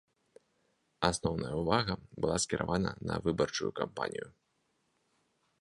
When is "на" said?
3.11-3.15